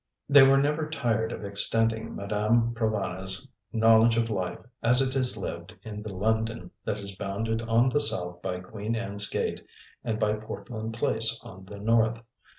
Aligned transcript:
They 0.27 0.41
were 0.41 0.57
never 0.57 0.89
tired 0.89 1.31
of 1.31 1.45
extending 1.45 2.15
Madame 2.15 2.73
Provana's 2.73 3.47
knowledge 3.71 4.17
of 4.17 4.31
life 4.31 4.57
as 4.81 4.99
it 4.99 5.15
is 5.15 5.37
lived 5.37 5.77
in 5.83 6.01
the 6.01 6.11
London 6.11 6.71
that 6.85 6.97
is 6.97 7.15
bounded 7.15 7.61
on 7.61 7.87
the 7.87 7.99
south 7.99 8.41
by 8.41 8.61
Queen 8.61 8.95
Anne's 8.95 9.29
Gate 9.29 9.63
and 10.03 10.19
by 10.19 10.33
Portland 10.37 10.95
Place 10.95 11.39
on 11.43 11.65
the 11.65 11.77
north. 11.77 12.23